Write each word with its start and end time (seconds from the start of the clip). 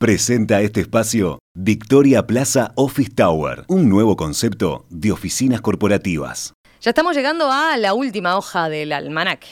Presenta 0.00 0.62
este 0.62 0.80
espacio 0.80 1.40
Victoria 1.52 2.26
Plaza 2.26 2.72
Office 2.74 3.10
Tower, 3.14 3.66
un 3.68 3.90
nuevo 3.90 4.16
concepto 4.16 4.86
de 4.88 5.12
oficinas 5.12 5.60
corporativas. 5.60 6.54
Ya 6.80 6.92
estamos 6.92 7.14
llegando 7.14 7.52
a 7.52 7.76
la 7.76 7.92
última 7.92 8.38
hoja 8.38 8.70
del 8.70 8.92
almanaque. 8.92 9.48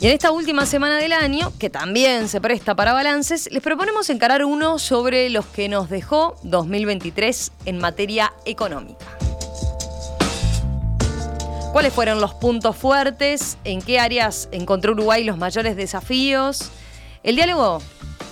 Y 0.00 0.06
en 0.06 0.12
esta 0.12 0.30
última 0.30 0.66
semana 0.66 0.98
del 0.98 1.12
año, 1.12 1.52
que 1.58 1.68
también 1.68 2.28
se 2.28 2.40
presta 2.40 2.76
para 2.76 2.92
balances, 2.92 3.50
les 3.50 3.60
proponemos 3.60 4.08
encarar 4.08 4.44
uno 4.44 4.78
sobre 4.78 5.28
los 5.28 5.44
que 5.46 5.68
nos 5.68 5.90
dejó 5.90 6.36
2023 6.44 7.50
en 7.64 7.78
materia 7.78 8.32
económica. 8.44 9.18
¿Cuáles 11.72 11.92
fueron 11.92 12.20
los 12.20 12.34
puntos 12.34 12.76
fuertes? 12.76 13.58
¿En 13.64 13.82
qué 13.82 13.98
áreas 13.98 14.48
encontró 14.52 14.92
Uruguay 14.92 15.24
los 15.24 15.38
mayores 15.38 15.74
desafíos? 15.74 16.70
El 17.24 17.34
diálogo 17.34 17.80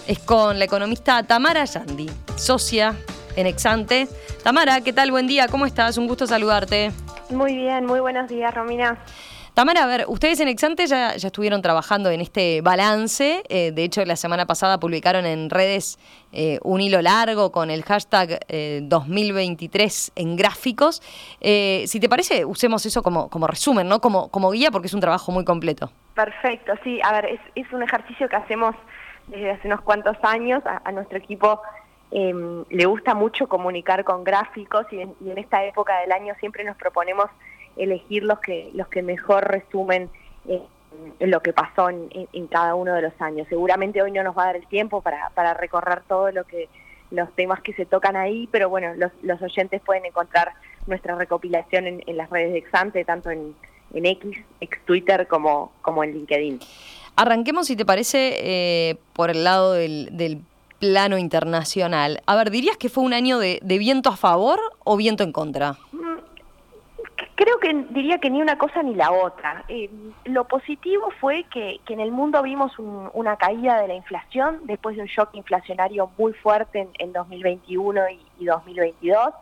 es 0.07 0.19
con 0.19 0.59
la 0.59 0.64
economista 0.64 1.23
Tamara 1.23 1.64
Yandi, 1.64 2.09
socia 2.37 2.97
en 3.37 3.47
Exante. 3.47 4.09
Tamara, 4.42 4.80
¿qué 4.80 4.92
tal? 4.92 5.11
Buen 5.11 5.27
día, 5.27 5.48
¿cómo 5.48 5.66
estás? 5.66 5.98
Un 5.98 6.06
gusto 6.06 6.27
saludarte. 6.27 6.91
Muy 7.30 7.56
bien, 7.56 7.87
muy 7.87 8.01
buenos 8.01 8.28
días, 8.28 8.52
Romina. 8.55 8.98
Tamara, 9.55 9.83
a 9.83 9.87
ver, 9.87 10.05
ustedes 10.09 10.41
en 10.41 10.48
Exante 10.48 10.87
ya, 10.87 11.16
ya 11.16 11.27
estuvieron 11.27 11.61
trabajando 11.61 12.11
en 12.11 12.20
este 12.20 12.61
balance. 12.62 13.42
Eh, 13.48 13.73
de 13.73 13.84
hecho, 13.84 14.05
la 14.05 14.16
semana 14.16 14.47
pasada 14.47 14.78
publicaron 14.78 15.27
en 15.27 15.51
redes 15.51 15.98
eh, 16.33 16.59
un 16.62 16.80
hilo 16.80 17.03
largo 17.03 17.51
con 17.51 17.70
el 17.70 17.83
hashtag 17.83 18.41
2023 18.83 20.09
eh, 20.09 20.23
en 20.23 20.37
gráficos. 20.37 21.03
si 21.41 22.01
te 22.01 22.09
parece, 22.09 22.45
usemos 22.45 22.87
eso 22.87 23.03
como, 23.03 23.28
como 23.28 23.47
resumen, 23.47 23.89
¿no? 23.89 24.01
Como, 24.01 24.30
como 24.30 24.51
guía, 24.51 24.70
porque 24.70 24.87
es 24.87 24.95
un 24.95 25.01
trabajo 25.01 25.33
muy 25.33 25.45
completo. 25.45 25.91
Perfecto, 26.14 26.73
sí. 26.84 27.01
A 27.03 27.12
ver, 27.12 27.27
es, 27.27 27.41
es 27.55 27.73
un 27.73 27.83
ejercicio 27.83 28.28
que 28.28 28.37
hacemos 28.37 28.75
desde 29.30 29.51
hace 29.51 29.69
unos 29.69 29.80
cuantos 29.80 30.16
años. 30.23 30.62
A, 30.65 30.93
nuestro 30.93 31.19
equipo 31.19 31.61
em, 32.11 32.65
le 32.69 32.87
gusta 32.87 33.15
mucho 33.15 33.48
comunicar 33.48 34.05
con 34.05 34.25
gráficos 34.25 34.86
y 34.91 35.00
en, 35.00 35.14
y 35.25 35.31
en 35.31 35.39
esta 35.39 35.64
época 35.64 35.98
del 36.00 36.12
año 36.12 36.34
siempre 36.41 36.64
nos 36.64 36.77
proponemos 36.77 37.27
elegir 37.77 38.25
los 38.25 38.41
que, 38.41 38.70
los 38.75 38.89
que 38.89 39.03
mejor 39.03 39.48
resumen 39.48 40.11
eh, 40.47 40.62
lo 41.20 41.41
que 41.41 41.53
pasó 41.53 41.89
en, 41.89 42.08
cada 42.48 42.75
uno 42.75 42.95
de 42.95 43.03
los 43.03 43.12
años. 43.20 43.47
Seguramente 43.48 44.03
hoy 44.03 44.11
no 44.11 44.23
nos 44.25 44.36
va 44.36 44.42
a 44.42 44.47
dar 44.47 44.56
el 44.56 44.67
tiempo 44.67 45.01
para, 45.01 45.31
para 45.31 45.55
recorrer 45.55 46.03
todo 46.08 46.31
lo 46.33 46.45
que 46.45 46.69
los 47.11 47.33
temas 47.34 47.61
que 47.61 47.73
se 47.75 47.86
tocan 47.86 48.17
ahí, 48.17 48.48
pero 48.51 48.69
bueno, 48.69 48.95
los, 48.97 49.12
los 49.23 49.41
oyentes 49.42 49.81
pueden 49.83 50.05
encontrar 50.05 50.53
nuestra 50.86 51.14
recopilación 51.14 51.86
en, 51.86 52.17
las 52.17 52.31
redes 52.31 52.53
de 52.53 52.58
Exante, 52.58 53.05
tanto 53.05 53.31
en, 53.31 53.55
en 53.95 54.06
X, 54.06 54.39
ex 54.61 54.81
Twitter, 54.84 55.27
como, 55.27 55.73
como 55.83 56.05
en 56.05 56.12
LinkedIn. 56.12 56.61
Arranquemos, 57.21 57.67
si 57.67 57.77
te 57.77 57.85
parece, 57.85 58.39
eh, 58.39 58.97
por 59.13 59.29
el 59.29 59.45
lado 59.45 59.75
del, 59.75 60.41
plano 60.79 61.19
internacional. 61.19 62.23
A 62.25 62.35
ver, 62.35 62.51
¿dirías 62.51 62.79
que 62.79 62.89
fue 62.89 63.05
un 63.05 63.13
año 63.13 63.39
de, 63.39 63.61
viento 63.63 64.09
a 64.09 64.17
favor 64.17 64.59
o 64.85 64.97
viento 64.97 65.23
en 65.23 65.31
contra? 65.31 65.77
Creo 67.35 67.59
que 67.59 67.75
diría 67.91 68.17
que 68.17 68.31
ni 68.31 68.41
una 68.41 68.57
cosa 68.57 68.83
ni 68.83 68.95
la 68.95 69.13
otra. 69.13 69.67
Eh, 69.69 69.91
lo 70.25 70.48
positivo 70.48 71.13
fue 71.21 71.45
que, 71.53 71.79
en 71.91 72.01
el 72.01 72.11
mundo 72.11 72.43
vimos 72.43 72.73
una 72.79 73.37
caída 73.37 73.83
de 73.83 73.89
la 73.89 73.95
inflación 73.95 74.61
después 74.65 74.97
de 74.97 75.03
un 75.03 75.09
shock 75.09 75.35
inflacionario 75.35 76.11
muy 76.17 76.33
fuerte 76.33 76.89
en, 76.98 77.13
2021 77.13 78.01
y, 78.39 78.47
2022. 78.47 79.35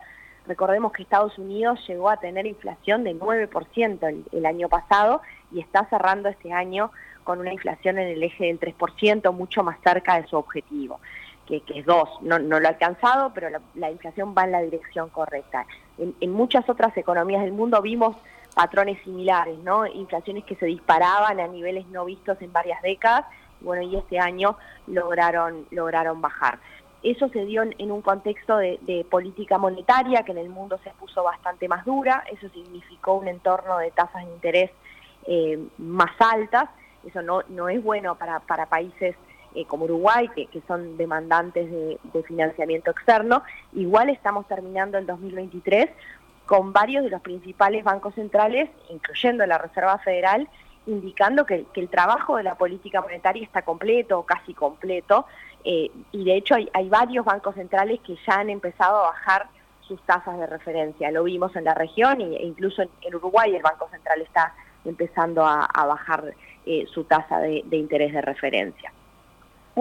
Recordemos 0.47 0.91
que 0.91 1.03
Estados 1.03 1.37
Unidos 1.37 1.79
llegó 1.87 2.09
a 2.09 2.17
tener 2.17 2.45
inflación 2.45 3.05
de 3.05 3.15
9% 3.15 4.25
el, 4.33 4.45
año 4.45 4.67
pasado 4.67 5.21
y 5.53 5.61
está 5.61 5.85
cerrando 5.85 6.27
este 6.27 6.51
año 6.51 6.91
con 7.29 7.41
una 7.41 7.53
inflación 7.53 7.99
en 7.99 8.07
el 8.07 8.23
eje 8.23 8.45
del 8.47 8.59
3%, 8.59 9.31
mucho 9.33 9.63
más 9.63 9.77
cerca 9.83 10.19
de 10.19 10.27
su 10.27 10.35
objetivo, 10.35 10.99
que, 11.45 11.61
es 11.75 11.85
2. 11.85 12.23
No, 12.23 12.39
lo 12.39 12.55
ha 12.55 12.69
alcanzado, 12.69 13.31
pero 13.35 13.49
la 13.75 13.91
inflación 13.91 14.33
va 14.35 14.45
en 14.45 14.51
la 14.51 14.61
dirección 14.63 15.09
correcta 15.09 15.63
en, 15.99 16.31
muchas 16.31 16.67
otras 16.67 16.97
economías 16.97 17.43
del 17.43 17.51
mundo 17.51 17.83
vimos 17.83 18.15
patrones 18.55 18.99
similares, 19.03 19.59
¿no? 19.59 19.85
Inflaciones 19.85 20.43
que 20.43 20.55
se 20.55 20.65
disparaban 20.65 21.39
a 21.39 21.45
niveles 21.45 21.85
no 21.89 22.05
vistos 22.05 22.41
en 22.41 22.51
varias 22.51 22.81
décadas, 22.81 23.25
bueno, 23.61 23.83
y 23.83 23.95
este 23.95 24.17
año 24.17 24.57
lograron, 24.87 25.67
lograron 25.69 26.21
bajar. 26.21 26.57
Eso 27.03 27.29
se 27.29 27.45
dio 27.45 27.61
en, 27.61 27.91
un 27.91 28.01
contexto 28.01 28.57
de, 28.57 29.05
política 29.07 29.59
monetaria 29.59 30.23
que 30.23 30.31
en 30.31 30.39
el 30.39 30.49
mundo 30.49 30.79
se 30.83 30.89
puso 30.91 31.21
bastante 31.21 31.67
más 31.67 31.85
dura, 31.85 32.23
eso 32.31 32.49
significó 32.49 33.13
un 33.13 33.27
entorno 33.27 33.77
de 33.77 33.91
tasas 33.91 34.25
de 34.25 34.31
interés 34.31 34.71
eh, 35.27 35.59
más 35.77 36.11
altas, 36.19 36.69
eso 37.05 37.21
no, 37.21 37.41
no 37.49 37.69
es 37.69 37.83
bueno 37.83 38.15
para, 38.15 38.39
para 38.39 38.65
países 38.67 39.15
eh, 39.55 39.65
como 39.65 39.85
Uruguay, 39.85 40.29
que, 40.29 40.47
son 40.67 40.95
demandantes 40.95 41.71
de, 41.71 42.23
financiamiento 42.23 42.91
externo. 42.91 43.41
Igual 43.73 44.09
estamos 44.09 44.47
terminando 44.47 44.99
el 44.99 45.07
2023 45.07 45.89
con 46.45 46.71
varios 46.71 47.03
de 47.03 47.09
los 47.09 47.21
principales 47.21 47.83
bancos 47.83 48.13
centrales, 48.13 48.69
incluyendo 48.89 49.43
la 49.47 49.57
Reserva 49.57 49.97
Federal, 49.99 50.47
indicando 50.85 51.47
que, 51.47 51.65
el 51.73 51.89
trabajo 51.89 52.37
de 52.37 52.43
la 52.43 52.55
política 52.55 53.01
monetaria 53.01 53.43
está 53.43 53.63
completo 53.63 54.19
o 54.19 54.23
casi 54.23 54.53
completo. 54.53 55.25
Eh, 55.63 55.89
y 56.11 56.23
de 56.23 56.35
hecho 56.35 56.53
hay, 56.53 56.89
varios 56.89 57.25
bancos 57.25 57.55
centrales 57.55 57.99
que 58.01 58.17
ya 58.27 58.39
han 58.39 58.51
empezado 58.51 58.99
a 58.99 59.09
bajar 59.09 59.47
sus 59.81 59.99
tasas 60.03 60.37
de 60.37 60.45
referencia. 60.45 61.09
Lo 61.09 61.23
vimos 61.23 61.55
en 61.55 61.63
la 61.63 61.73
región 61.73 62.21
e 62.21 62.43
incluso 62.43 62.83
en, 62.83 63.15
Uruguay 63.15 63.55
el 63.55 63.63
Banco 63.63 63.89
Central 63.89 64.21
está 64.21 64.53
empezando 64.85 65.43
a, 65.43 65.67
bajar 65.87 66.35
eh, 66.71 66.85
su 66.93 67.03
tasa 67.03 67.39
de 67.39 67.63
interés 67.71 68.13
de 68.13 68.21
referencia. 68.21 68.93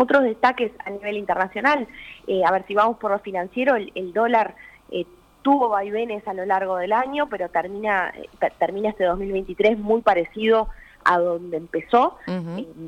Otros 0.01 0.23
destaques 0.23 0.71
a 0.85 0.91
nivel 0.91 1.17
internacional, 1.17 1.89
eh, 2.29 2.43
a 2.47 2.53
ver 2.53 2.65
si 2.69 2.75
vamos 2.75 2.99
por 2.99 3.11
lo 3.11 3.19
financiero, 3.19 3.75
el, 3.75 4.13
dólar 4.13 4.55
eh, 4.93 5.05
tuvo 5.43 5.71
vaivenes 5.71 6.27
a 6.29 6.35
lo 6.35 6.47
largo 6.47 6.77
del 6.77 6.93
año, 6.93 7.29
pero 7.29 7.49
termina, 7.49 8.15
termina 8.61 8.91
este 8.91 9.05
2023 9.05 9.77
muy 9.77 10.03
parecido 10.03 10.69
a 11.05 11.19
donde 11.19 11.57
empezó, 11.57 12.17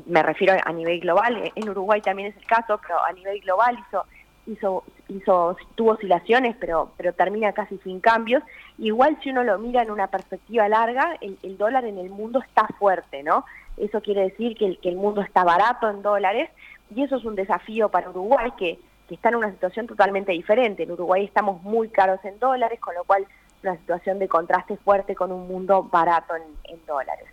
me 0.05 0.23
refiero 0.23 0.53
a 0.63 0.71
nivel 0.71 1.01
global, 1.01 1.51
en 1.53 1.69
Uruguay 1.69 1.99
también 2.01 2.29
es 2.29 2.37
el 2.37 2.45
caso, 2.45 2.79
pero 2.81 3.03
a 3.03 3.11
nivel 3.11 3.41
global 3.41 3.77
hizo, 3.87 4.05
hizo, 4.47 4.83
hizo, 5.09 5.57
tuvo 5.75 5.91
oscilaciones, 5.91 6.55
pero, 6.61 6.91
pero 6.95 7.11
termina 7.11 7.51
casi 7.51 7.77
sin 7.79 7.99
cambios. 7.99 8.41
Igual 8.77 9.17
si 9.21 9.31
uno 9.31 9.43
lo 9.43 9.59
mira 9.59 9.81
en 9.81 9.91
una 9.91 10.07
perspectiva 10.07 10.69
larga, 10.69 11.17
el, 11.19 11.37
el 11.43 11.57
dólar 11.57 11.83
en 11.85 11.97
el 11.97 12.09
mundo 12.09 12.39
está 12.39 12.67
fuerte, 12.79 13.21
¿no? 13.21 13.43
Eso 13.81 13.99
quiere 13.99 14.21
decir 14.21 14.55
que 14.55 14.77
el, 14.87 14.95
mundo 14.95 15.21
está 15.21 15.43
barato 15.43 15.89
en 15.89 16.03
dólares, 16.03 16.51
y 16.95 17.01
eso 17.01 17.15
es 17.15 17.25
un 17.25 17.35
desafío 17.35 17.89
para 17.89 18.11
Uruguay 18.11 18.51
que, 18.57 18.79
está 19.09 19.27
en 19.27 19.35
una 19.35 19.51
situación 19.51 19.87
totalmente 19.87 20.31
diferente. 20.31 20.83
En 20.83 20.91
Uruguay 20.91 21.25
estamos 21.25 21.61
muy 21.63 21.89
caros 21.89 22.23
en 22.23 22.39
dólares, 22.39 22.79
con 22.79 22.95
lo 22.95 23.03
cual 23.03 23.25
una 23.61 23.75
situación 23.75 24.19
de 24.19 24.29
contraste 24.29 24.77
fuerte 24.77 25.15
con 25.15 25.33
un 25.33 25.49
mundo 25.49 25.83
barato 25.83 26.33
en, 26.35 26.85
dólares. 26.85 27.25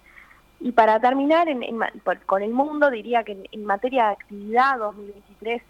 Y 0.58 0.72
para 0.72 0.98
terminar 0.98 1.47
con 2.26 2.42
el 2.42 2.50
mundo, 2.50 2.91
diría 2.91 3.22
que 3.22 3.48
en, 3.53 3.64
materia 3.64 4.06
de 4.06 4.12
actividad, 4.12 4.78
2023 4.78 5.62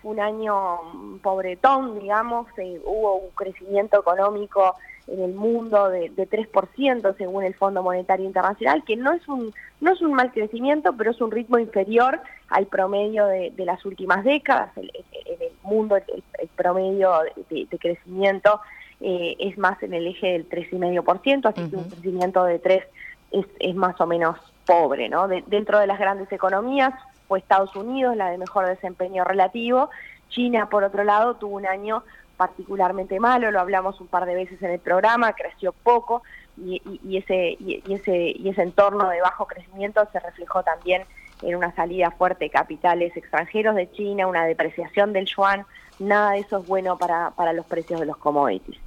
fue 0.00 0.10
un 0.10 0.20
año 0.20 1.20
pobretón, 1.22 2.00
digamos, 2.00 2.48
eh, 2.56 2.80
hubo 2.84 3.18
un 3.18 3.30
crecimiento 3.30 4.00
económico 4.00 4.74
en 5.06 5.20
el 5.20 5.34
mundo 5.34 5.88
de, 5.88 6.10
de 6.10 6.28
3% 6.28 7.16
según 7.16 7.44
el 7.44 7.54
Fondo 7.54 7.82
Monetario 7.82 8.26
Internacional, 8.26 8.84
que 8.84 8.96
no 8.96 9.12
es 9.12 9.26
un 9.28 9.52
no 9.82 9.92
es 9.92 10.00
un 10.00 10.14
mal 10.14 10.30
crecimiento, 10.32 10.94
pero 10.96 11.10
es 11.10 11.20
un 11.20 11.32
ritmo 11.32 11.58
inferior 11.58 12.20
al 12.48 12.66
promedio 12.66 13.26
de, 13.26 13.52
las 13.58 13.84
últimas 13.84 14.22
décadas. 14.24 14.70
en 14.76 14.84
el 14.84 15.52
mundo 15.62 15.96
el, 15.96 16.22
promedio 16.56 17.12
de, 17.50 17.66
crecimiento 17.78 18.60
eh, 19.00 19.34
es 19.40 19.58
más 19.58 19.82
en 19.82 19.92
el 19.92 20.06
eje 20.06 20.28
del 20.28 20.48
3,5%, 20.48 21.46
así 21.46 21.68
que 21.68 21.76
un 21.76 21.90
crecimiento 21.90 22.44
de 22.44 22.60
3 22.60 22.84
es, 23.32 23.46
es 23.58 23.74
más 23.74 24.00
o 24.00 24.06
menos 24.06 24.38
pobre. 24.64 25.08
¿no? 25.08 25.26
dentro 25.26 25.80
de 25.80 25.88
las 25.88 25.98
grandes 25.98 26.30
economías 26.30 26.94
fue 27.26 27.40
Estados 27.40 27.74
Unidos 27.74 28.16
la 28.16 28.30
de 28.30 28.38
mejor 28.38 28.66
desempeño 28.66 29.24
relativo, 29.24 29.90
China 30.28 30.68
por 30.68 30.84
otro 30.84 31.02
lado 31.02 31.34
tuvo 31.34 31.56
un 31.56 31.66
año 31.66 32.04
particularmente 32.36 33.20
malo, 33.20 33.50
lo 33.50 33.60
hablamos 33.60 34.00
un 34.00 34.08
par 34.08 34.26
de 34.26 34.34
veces 34.34 34.62
en 34.62 34.70
el 34.70 34.80
programa, 34.80 35.32
creció 35.32 35.72
poco 35.72 36.22
y, 36.56 36.80
ese, 37.16 37.56
y, 37.58 37.82
ese, 37.88 38.32
y 38.36 38.48
ese 38.48 38.62
entorno 38.62 39.08
de 39.08 39.20
bajo 39.20 39.46
crecimiento 39.46 40.06
se 40.12 40.20
reflejó 40.20 40.62
también 40.62 41.04
en 41.42 41.56
una 41.56 41.74
salida 41.74 42.10
fuerte 42.10 42.44
de 42.44 42.50
capitales 42.50 43.16
extranjeros 43.16 43.74
de 43.74 43.90
China, 43.90 44.26
una 44.26 44.44
depreciación 44.44 45.12
del 45.12 45.26
yuan, 45.26 45.66
nada 45.98 46.32
de 46.32 46.40
eso 46.40 46.58
es 46.58 46.66
bueno 46.66 46.98
para, 46.98 47.30
para 47.30 47.52
los 47.52 47.66
precios 47.66 48.00
de 48.00 48.06
los 48.06 48.16
commodities. 48.16 48.78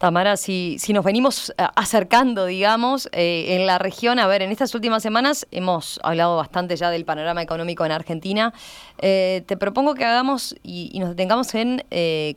Tamara, 0.00 0.38
si, 0.38 0.78
si 0.78 0.94
nos 0.94 1.04
venimos 1.04 1.50
eh, 1.50 1.66
acercando, 1.76 2.46
digamos, 2.46 3.10
eh, 3.12 3.54
en 3.54 3.66
la 3.66 3.76
región, 3.76 4.18
a 4.18 4.26
ver, 4.26 4.40
en 4.40 4.50
estas 4.50 4.74
últimas 4.74 5.02
semanas 5.02 5.46
hemos 5.50 6.00
hablado 6.02 6.38
bastante 6.38 6.74
ya 6.76 6.88
del 6.88 7.04
panorama 7.04 7.42
económico 7.42 7.84
en 7.84 7.92
Argentina. 7.92 8.54
Eh, 8.96 9.44
te 9.46 9.58
propongo 9.58 9.92
que 9.94 10.06
hagamos 10.06 10.56
y, 10.62 10.98
nos 10.98 11.10
detengamos 11.10 11.54
en 11.54 11.84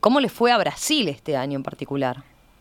cómo 0.02 0.20
le 0.20 0.28
fue 0.28 0.52
a 0.52 0.58
Brasil 0.58 1.08
este 1.08 1.38
año 1.38 1.56
en 1.56 1.64
particular. 1.64 2.18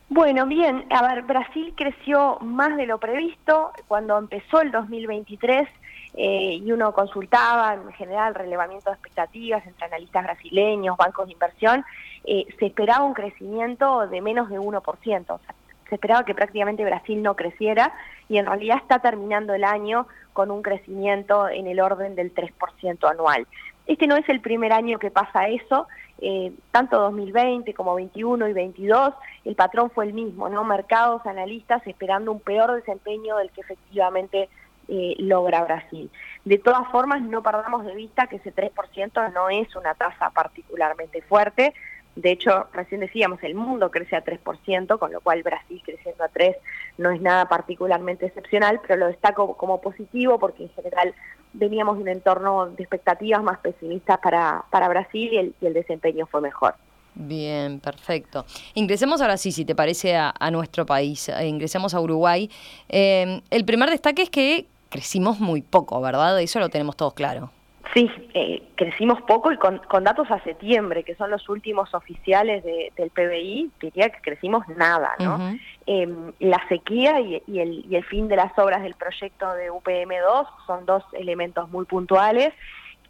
Bueno, 0.08 0.46
bien, 0.46 0.84
a 0.90 1.02
ver, 1.08 1.22
Brasil 1.22 1.75
creció 1.76 2.38
más 2.40 2.76
de 2.76 2.87
lo 2.87 2.99
previsto. 2.99 3.72
Cuando 3.88 4.16
empezó 4.16 4.60
el 4.60 4.70
2023, 4.70 5.69
eh, 6.14 6.61
y 6.62 6.73
uno 6.73 6.93
consultaba 6.93 7.75
en 7.75 7.93
general 7.93 8.35
relevamiento 8.35 8.91
de 8.91 8.94
expectativas 8.94 9.67
entre 9.67 9.87
analistas 9.87 10.25
brasileños, 10.25 10.97
bancos 10.97 11.26
de 11.26 11.32
inversión, 11.32 11.85
eh, 12.25 12.47
se 12.59 12.67
esperaba 12.67 13.05
un 13.05 13.14
crecimiento 13.14 14.06
de 14.06 14.20
menos 14.20 14.50
de 14.50 14.59
1%. 14.59 15.35
O 15.35 15.38
sea, 15.38 15.55
se 15.88 15.94
esperaba 15.97 16.25
que 16.25 16.35
prácticamente 16.35 16.85
Brasil 16.85 17.23
no 17.23 17.37
creciera 17.37 17.93
y 18.29 18.38
en 18.38 18.47
realidad 18.47 18.79
está 18.79 18.99
terminando 19.00 19.55
el 19.55 19.64
año 19.64 20.06
con 20.32 20.50
un 20.50 20.62
crecimiento 20.62 21.49
en 21.49 21.67
el 21.67 21.81
orden 21.81 22.14
del 22.14 22.35
3% 22.35 23.11
anual. 23.11 23.47
Este 23.87 24.06
no 24.06 24.17
es 24.17 24.29
el 24.29 24.41
primer 24.41 24.73
año 24.73 24.99
que 24.99 25.11
pasa 25.11 25.49
eso, 25.49 25.88
eh, 26.20 26.53
tanto 26.70 27.00
2020 27.00 27.75
como 27.75 27.94
21 27.97 28.49
y 28.49 28.53
22, 28.53 29.12
el 29.44 29.55
patrón 29.56 29.91
fue 29.91 30.06
el 30.06 30.14
mismo, 30.14 30.49
¿no? 30.49 30.62
Mercados, 30.62 31.26
analistas 31.26 31.85
esperando 31.87 32.31
un 32.31 32.41
peor 32.41 32.73
desempeño 32.73 33.37
del 33.38 33.50
que 33.50 33.62
efectivamente 33.62 34.49
eh, 34.88 35.14
logra 35.19 35.64
Brasil. 35.64 36.11
De 36.44 36.58
todas 36.58 36.88
formas, 36.90 37.23
no 37.23 37.43
perdamos 37.43 37.84
de 37.84 37.94
vista 37.94 38.26
que 38.26 38.37
ese 38.37 38.55
3% 38.55 39.32
no 39.32 39.49
es 39.49 39.75
una 39.76 39.94
tasa 39.94 40.31
particularmente 40.31 41.23
fuerte, 41.23 41.73
de 42.14 42.31
hecho, 42.31 42.67
recién 42.75 43.00
decíamos, 43.00 43.43
el 43.43 43.55
mundo 43.55 43.90
crece 43.90 44.17
a 44.17 44.25
3%, 44.25 44.99
con 44.99 45.12
lo 45.12 45.20
cual 45.23 45.43
Brasil 45.43 45.81
creciendo 45.84 46.25
a 46.25 46.31
3% 46.31 46.56
no 46.99 47.11
es 47.11 47.23
nada 47.23 47.49
particularmente 47.49 48.26
excepcional, 48.26 48.81
pero 48.87 49.00
lo 49.00 49.06
destaco 49.06 49.56
como 49.56 49.81
positivo 49.81 50.38
porque 50.38 50.64
en 50.64 50.70
general 50.70 51.14
veníamos 51.55 51.96
de 51.96 52.02
un 52.02 52.08
entorno 52.08 52.67
de 52.67 52.82
expectativas 52.82 53.43
más 53.43 53.58
pesimistas 53.61 54.19
para, 54.19 54.64
para 54.70 54.88
Brasil 54.88 55.31
y 55.32 55.38
el, 55.38 55.55
el 55.62 55.73
desempeño 55.73 56.26
fue 56.26 56.43
mejor. 56.43 56.75
Bien, 57.14 57.78
perfecto. 57.81 58.46
Ingresemos 58.75 59.20
ahora 59.20 59.37
sí, 59.37 59.52
si 59.52 59.64
te 59.64 59.75
parece, 59.75 60.17
a, 60.17 60.50
nuestro 60.50 60.87
país. 60.87 61.28
Eh, 61.28 61.46
ingresemos 61.46 61.94
a 61.94 62.00
Uruguay. 62.00 62.50
Eh, 62.88 63.43
el 63.50 63.64
primer 63.64 63.90
destaque 63.90 64.23
es 64.23 64.31
que 64.31 64.67
crecimos 64.93 65.41
muy 65.41 65.62
poco, 65.62 66.00
¿verdad? 66.00 66.41
Eso 66.41 66.61
lo 66.61 66.69
tenemos 66.69 66.97
todos 66.97 67.15
claro. 67.15 67.50
Sí, 67.94 68.11
eh, 68.33 68.62
crecimos 68.77 69.21
poco 69.23 69.53
y 69.53 69.56
con, 69.56 69.81
datos 70.05 70.31
a 70.31 70.43
septiembre, 70.44 71.03
que 71.03 71.15
son 71.15 71.31
los 71.31 71.49
últimos 71.49 71.93
oficiales 71.94 72.65
del 72.65 73.11
PBI, 73.11 73.71
diría 73.81 74.09
que 74.09 74.21
crecimos 74.23 74.67
nada, 74.69 75.12
¿no? 75.19 75.59
Em, 75.85 76.33
la 76.39 76.62
sequía 76.69 77.21
y, 77.21 77.43
el, 77.61 77.85
y, 77.87 77.97
el, 77.97 78.05
fin 78.05 78.29
de 78.29 78.37
las 78.37 78.56
obras 78.59 78.83
del 78.83 78.94
proyecto 78.94 79.53
de 79.55 79.71
UPM2 79.71 80.47
son 80.67 80.87
dos 80.87 81.03
elementos 81.12 81.69
muy 81.71 81.85
puntuales 81.85 82.55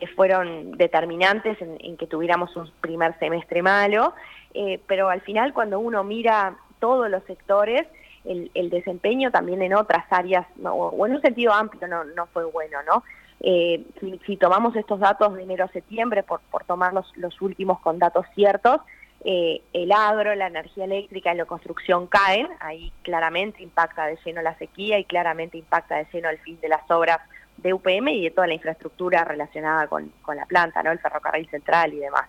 que 0.01 0.09
fueron 0.09 0.73
determinantes 0.73 1.59
en, 1.61 1.97
que 1.97 2.09
tuviéramos 2.09 2.57
un 2.57 2.69
primer 2.81 3.17
semestre 3.21 3.63
malo, 3.63 4.15
eh, 4.55 4.81
pero 4.89 5.11
al 5.11 5.21
final 5.21 5.53
cuando 5.53 5.79
uno 5.79 6.03
mira 6.03 6.57
todos 6.81 7.09
los 7.09 7.23
sectores, 7.25 7.87
el, 8.25 8.71
desempeño 8.71 9.31
también 9.31 9.63
en 9.63 9.75
otras 9.75 10.05
áreas, 10.11 10.47
o 10.63 11.07
en 11.07 11.15
un 11.15 11.21
sentido 11.21 11.53
amplio, 11.53 11.89
no, 11.89 12.05
no 12.05 12.27
fue 12.27 12.45
bueno, 12.45 12.79
¿no? 12.87 13.03
Eh, 13.45 13.85
si, 14.25 14.37
tomamos 14.37 14.77
estos 14.77 15.01
datos 15.01 15.35
de 15.35 15.43
enero 15.43 15.65
a 15.65 15.69
septiembre, 15.69 16.23
por, 16.23 16.41
por 16.43 16.63
tomar 16.65 16.93
los, 16.93 17.43
últimos 17.43 17.81
con 17.81 17.99
datos 17.99 18.25
ciertos, 18.35 18.81
eh, 19.25 19.63
el 19.73 19.91
agro, 19.91 20.35
la 20.37 20.47
energía 20.47 20.85
eléctrica 20.85 21.35
y 21.35 21.37
la 21.37 21.45
construcción 21.45 22.07
caen, 22.07 22.49
ahí 22.61 22.93
claramente 23.03 23.63
impacta 23.63 24.07
de 24.07 24.19
lleno 24.25 24.43
la 24.43 24.57
sequía 24.59 24.99
y 24.99 25.05
claramente 25.05 25.59
impacta 25.59 25.97
de 25.97 26.07
lleno 26.13 26.29
el 26.29 26.39
fin 26.39 26.61
de 26.61 26.69
las 26.69 26.89
obras 26.89 27.19
de 27.57 27.73
UPM 27.73 28.09
y 28.09 28.25
de 28.25 28.31
toda 28.31 28.47
la 28.47 28.55
infraestructura 28.55 29.25
relacionada 29.25 29.89
con, 29.89 30.13
la 30.35 30.47
planta, 30.47 30.83
¿no? 30.83 30.93
el 30.93 30.99
ferrocarril 31.01 31.49
central 31.51 31.95
y 31.95 31.99
demás. 31.99 32.29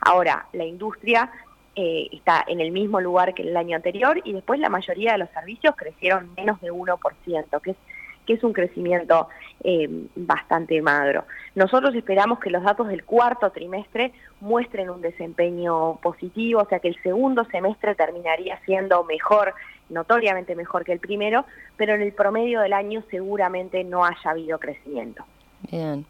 Ahora, 0.00 0.46
la 0.52 0.64
industria 0.64 1.30
eh, 1.76 2.08
está 2.12 2.44
en 2.46 2.60
el 2.60 2.70
mismo 2.70 3.00
lugar 3.00 3.34
que 3.34 3.42
el 3.42 3.56
año 3.56 3.76
anterior 3.76 4.20
y 4.24 4.32
después 4.32 4.60
la 4.60 4.68
mayoría 4.68 5.12
de 5.12 5.18
los 5.18 5.30
servicios 5.30 5.74
crecieron 5.76 6.32
menos 6.36 6.60
de 6.60 6.72
1%, 6.72 7.60
que 7.60 7.70
es 7.72 7.76
que 8.26 8.34
es 8.34 8.44
un 8.44 8.52
crecimiento 8.52 9.28
eh, 9.62 9.88
bastante 10.16 10.80
magro. 10.82 11.24
Nosotros 11.54 11.94
esperamos 11.94 12.38
que 12.40 12.50
los 12.50 12.62
datos 12.62 12.88
del 12.88 13.04
cuarto 13.04 13.50
trimestre 13.50 14.12
muestren 14.40 14.90
un 14.90 15.00
desempeño 15.00 15.96
positivo, 15.96 16.62
o 16.62 16.68
sea 16.68 16.78
que 16.78 16.88
el 16.88 17.02
segundo 17.02 17.44
semestre 17.46 17.94
terminaría 17.94 18.58
siendo 18.64 19.04
mejor, 19.04 19.54
notoriamente 19.88 20.56
mejor 20.56 20.84
que 20.84 20.92
el 20.92 21.00
primero, 21.00 21.44
pero 21.76 21.94
en 21.94 22.02
el 22.02 22.12
promedio 22.12 22.60
del 22.60 22.72
año 22.72 23.02
seguramente 23.10 23.84
no 23.84 24.04
haya 24.04 24.30
habido 24.30 24.58
crecimiento. 24.58 25.24
Bien. 25.74 26.06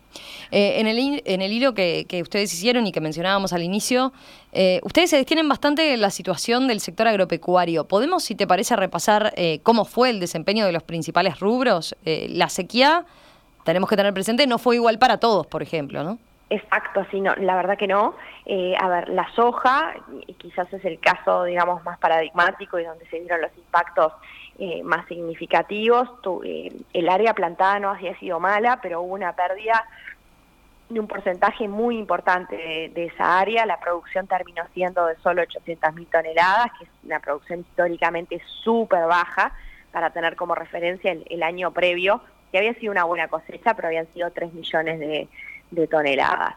Eh, 0.50 0.78
en, 0.78 0.86
el, 0.86 1.22
en 1.24 1.40
el 1.40 1.50
hilo 1.50 1.72
que, 1.72 2.06
ustedes 2.20 2.52
hicieron 2.52 2.86
y 2.86 2.92
que 2.92 3.00
mencionábamos 3.00 3.54
al 3.54 3.62
inicio, 3.62 4.12
eh, 4.52 4.78
ustedes 4.82 5.08
se 5.08 5.16
destienen 5.16 5.48
bastante 5.48 5.94
en 5.94 6.02
la 6.02 6.10
situación 6.10 6.68
del 6.68 6.80
sector 6.80 7.08
agropecuario. 7.08 7.88
¿Podemos, 7.88 8.24
si 8.24 8.34
te 8.34 8.46
parece, 8.46 8.76
repasar 8.76 9.32
eh, 9.36 9.60
cómo 9.62 9.86
fue 9.86 10.10
el 10.10 10.20
desempeño 10.20 10.66
de 10.66 10.72
los 10.72 10.82
principales 10.82 11.40
rubros? 11.40 11.96
la 12.04 12.50
sequía, 12.50 13.06
tenemos 13.64 13.88
que 13.88 13.96
tener 13.96 14.12
presente, 14.12 14.46
no 14.46 14.58
fue 14.58 14.76
igual 14.76 14.98
para 14.98 15.18
todos, 15.18 15.46
por 15.46 15.62
ejemplo, 15.62 16.04
¿no? 16.04 16.18
Exacto, 16.50 17.06
sí, 17.10 17.20
no, 17.20 17.34
la 17.36 17.56
verdad 17.56 17.78
que 17.78 17.86
no. 17.86 18.14
a 18.78 18.88
ver, 18.88 19.08
la 19.08 19.26
soja, 19.34 19.94
quizás 20.36 20.70
es 20.74 20.84
el 20.84 21.00
caso, 21.00 21.44
digamos, 21.44 21.82
más 21.84 21.98
paradigmático 21.98 22.78
y 22.78 22.84
donde 22.84 23.06
se 23.08 23.20
dieron 23.20 23.40
los 23.40 23.56
impactos 23.56 24.12
eh, 24.58 24.82
más 24.84 25.06
significativos. 25.06 26.08
Eh, 26.44 26.72
el 26.92 27.08
área 27.08 27.34
plantada 27.34 27.78
no 27.80 27.90
había 27.90 28.18
sido 28.18 28.38
mala, 28.40 28.80
pero 28.80 29.02
hubo 29.02 29.14
una 29.14 29.34
pérdida 29.34 29.84
de 30.88 31.00
un 31.00 31.08
porcentaje 31.08 31.66
muy 31.66 31.98
importante 31.98 32.56
de, 32.94 33.04
esa 33.06 33.38
área. 33.38 33.66
La 33.66 33.80
producción 33.80 34.26
terminó 34.26 34.62
siendo 34.72 35.06
de 35.06 35.16
solo 35.16 35.42
800.000 35.42 36.06
toneladas, 36.08 36.66
que 36.78 36.84
es 36.84 36.90
una 37.02 37.20
producción 37.20 37.60
históricamente 37.60 38.40
súper 38.62 39.06
baja, 39.06 39.52
para 39.92 40.10
tener 40.10 40.36
como 40.36 40.54
referencia 40.54 41.12
el, 41.12 41.42
año 41.42 41.72
previo, 41.72 42.20
que 42.50 42.58
había 42.58 42.74
sido 42.74 42.92
una 42.92 43.04
buena 43.04 43.28
cosecha, 43.28 43.74
pero 43.74 43.88
habían 43.88 44.06
sido 44.12 44.30
3 44.30 44.52
millones 44.52 45.28
de 45.70 45.86
toneladas. 45.88 46.54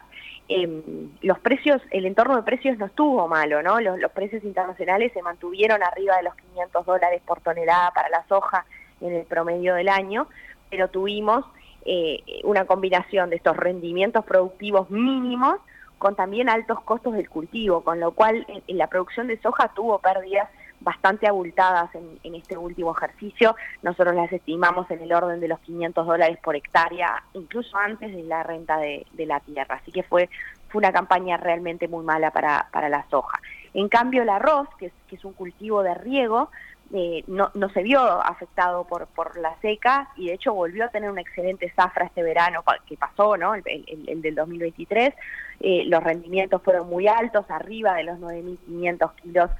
Em, 0.50 1.10
los 1.20 1.38
precios, 1.40 1.82
el 1.90 2.06
entorno 2.06 2.34
de 2.36 2.42
precios 2.42 2.78
no 2.78 2.86
estuvo 2.86 3.28
malo, 3.28 3.62
¿no? 3.62 3.80
Los, 3.80 4.10
precios 4.12 4.42
internacionales 4.44 5.12
se 5.12 5.20
mantuvieron 5.20 5.82
arriba 5.82 6.16
de 6.16 6.22
los 6.22 6.34
500 6.36 6.86
dólares 6.86 7.20
por 7.26 7.42
tonelada 7.42 7.90
para 7.90 8.08
la 8.08 8.24
soja 8.28 8.64
en 9.02 9.12
el 9.12 9.26
promedio 9.26 9.74
del 9.74 9.90
año, 9.90 10.26
pero 10.70 10.88
tuvimos 10.88 11.44
eh, 11.84 12.22
una 12.44 12.64
combinación 12.64 13.28
de 13.28 13.36
estos 13.36 13.58
rendimientos 13.58 14.24
productivos 14.24 14.88
mínimos 14.88 15.56
con 15.98 16.16
también 16.16 16.48
altos 16.48 16.80
costos 16.80 17.12
del 17.12 17.28
cultivo, 17.28 17.82
con 17.82 18.00
lo 18.00 18.12
cual 18.12 18.46
en 18.66 18.78
la 18.78 18.86
producción 18.86 19.26
de 19.26 19.38
soja 19.42 19.72
tuvo 19.74 19.98
pérdidas 19.98 20.48
bastante 20.80 21.26
abultadas 21.26 21.90
en, 21.94 22.34
este 22.34 22.56
último 22.56 22.94
ejercicio. 22.96 23.56
Nosotros 23.82 24.14
las 24.14 24.32
estimamos 24.32 24.90
en 24.90 25.00
el 25.00 25.12
orden 25.12 25.40
de 25.40 25.48
los 25.48 25.58
500 25.60 26.06
dólares 26.06 26.38
por 26.42 26.56
hectárea, 26.56 27.22
incluso 27.34 27.76
antes 27.76 28.14
de 28.14 28.22
la 28.22 28.42
renta 28.42 28.78
de, 28.78 29.06
la 29.16 29.40
tierra. 29.40 29.76
Así 29.76 29.92
que 29.92 30.02
fue, 30.02 30.28
fue 30.68 30.80
una 30.80 30.92
campaña 30.92 31.36
realmente 31.36 31.88
muy 31.88 32.04
mala 32.04 32.30
para, 32.30 32.68
para 32.72 32.88
la 32.88 33.04
soja. 33.10 33.40
En 33.74 33.88
cambio, 33.88 34.22
el 34.22 34.28
arroz, 34.28 34.68
que 34.78 34.92
es, 35.10 35.24
un 35.24 35.32
cultivo 35.32 35.82
de 35.82 35.94
riego, 35.94 36.50
eh, 36.92 37.22
no, 37.26 37.50
se 37.74 37.82
vio 37.82 38.00
afectado 38.00 38.84
por, 38.84 39.38
la 39.38 39.54
seca 39.60 40.08
y 40.16 40.28
de 40.28 40.34
hecho 40.34 40.54
volvió 40.54 40.86
a 40.86 40.88
tener 40.88 41.10
una 41.10 41.20
excelente 41.20 41.70
zafra 41.76 42.06
este 42.06 42.22
verano 42.22 42.64
que 42.86 42.96
pasó, 42.96 43.36
¿no? 43.36 43.54
el, 43.54 43.62
el, 43.66 44.22
del 44.22 44.34
2023. 44.34 45.14
Eh, 45.60 45.84
los 45.86 46.02
rendimientos 46.02 46.62
fueron 46.62 46.88
muy 46.88 47.08
altos, 47.08 47.44
arriba 47.50 47.94
de 47.94 48.04
los 48.04 48.18
9.500 48.18 49.14
kilos 49.16 49.50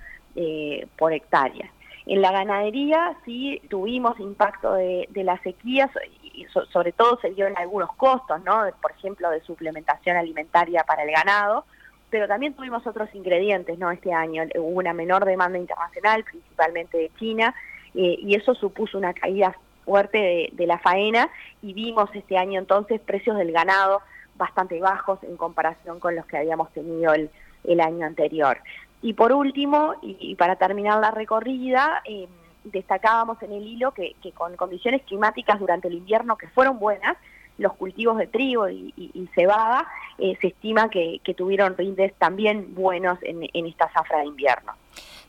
eh, 0.40 0.87
por 0.97 1.12
hectárea. 1.12 1.68
En 2.07 2.23
la 2.23 2.30
ganadería 2.30 3.16
sí 3.25 3.61
tuvimos 3.68 4.21
impacto 4.21 4.75
de, 4.75 5.09
las 5.14 5.40
sequías 5.42 5.90
y 6.23 6.47
sobre 6.71 6.92
todo 6.92 7.18
se 7.21 7.26
en 7.37 7.59
algunos 7.59 7.92
costos, 7.97 8.40
¿no? 8.45 8.62
por 8.80 8.92
ejemplo, 8.92 9.28
de 9.30 9.40
suplementación 9.40 10.16
alimentaria 10.16 10.85
para 10.85 11.02
el 11.02 11.11
ganado, 11.11 11.64
pero 12.09 12.28
también 12.28 12.54
tuvimos 12.54 12.87
otros 12.87 13.12
ingredientes, 13.14 13.80
¿no? 13.80 13.90
Este 13.90 14.12
año 14.12 14.45
hubo 14.54 14.78
una 14.78 14.92
menor 14.92 15.25
demanda 15.25 15.59
internacional, 15.59 16.23
principalmente 16.23 16.99
de 16.99 17.11
China, 17.18 17.52
eh, 17.97 18.16
y 18.21 18.37
eso 18.37 18.54
supuso 18.54 18.97
una 18.97 19.12
caída 19.12 19.57
fuerte 19.85 20.52
de, 20.52 20.66
la 20.68 20.78
faena 20.78 21.28
y 21.62 21.73
vimos 21.73 22.11
este 22.14 22.38
año 22.38 22.61
entonces 22.61 23.00
precios 23.00 23.37
del 23.37 23.50
ganado 23.50 24.02
bastante 24.37 24.78
bajos 24.80 25.18
en 25.25 25.37
comparación 25.37 25.99
con 25.99 26.14
los 26.14 26.25
que 26.26 26.38
habíamos 26.38 26.73
tenido 26.73 27.12
el 27.12 27.80
año 27.80 28.07
anterior. 28.07 28.59
Y 29.02 29.12
por 29.12 29.33
último, 29.33 29.95
y, 30.02 30.35
para 30.35 30.57
terminar 30.57 31.00
la 31.00 31.11
recorrida, 31.11 32.02
eh, 32.05 32.26
destacábamos 32.64 33.40
en 33.43 33.52
el 33.52 33.67
hilo 33.67 33.93
que, 33.93 34.17
con 34.35 34.57
condiciones 34.57 35.02
climáticas 35.02 35.61
durante 35.61 35.88
el 35.88 35.95
invierno 35.95 36.37
que 36.37 36.49
fueron 36.49 36.78
buenas, 36.78 37.17
los 37.59 37.75
cultivos 37.75 38.19
de 38.19 38.26
trigo 38.26 38.69
y, 38.69 39.28
cebada 39.35 39.87
eh, 40.19 40.37
se 40.40 40.49
estima 40.49 40.90
que, 40.90 41.21
tuvieron 41.37 41.76
rindes 41.76 42.12
también 42.14 42.75
buenos 42.75 43.19
en, 43.23 43.67
esta 43.67 43.88
zafra 43.93 44.19
de 44.19 44.26
invierno. 44.26 44.73